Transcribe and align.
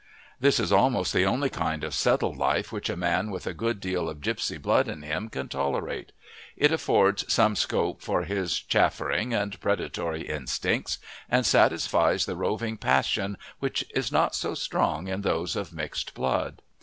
This 0.39 0.59
is 0.59 0.71
almost 0.73 1.13
the 1.13 1.27
only 1.27 1.51
kind 1.51 1.83
of 1.83 1.93
settled 1.93 2.35
life 2.35 2.71
which 2.71 2.89
a 2.89 2.97
man 2.97 3.29
with 3.29 3.45
a 3.45 3.53
good 3.53 3.79
deal 3.79 4.09
of 4.09 4.19
gipsy 4.21 4.57
blood 4.57 4.87
in 4.87 5.03
him 5.03 5.29
can 5.29 5.47
tolerate; 5.47 6.11
it 6.57 6.71
affords 6.71 7.31
some 7.31 7.55
scope 7.55 8.01
for 8.01 8.23
his 8.23 8.59
chaffering 8.59 9.31
and 9.31 9.59
predatory 9.61 10.21
instincts 10.23 10.97
and 11.29 11.45
satisfies 11.45 12.25
the 12.25 12.35
roving 12.35 12.77
passion, 12.77 13.37
which 13.59 13.85
is 13.93 14.11
not 14.11 14.33
so 14.33 14.55
strong 14.55 15.07
in 15.07 15.21
those 15.21 15.55
of 15.55 15.71
mixed 15.71 16.15
blood. 16.15 16.63